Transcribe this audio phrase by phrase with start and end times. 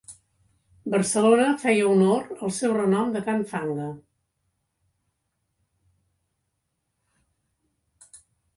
[0.93, 3.87] Barcelona feia honor al seu renom de can Fanga.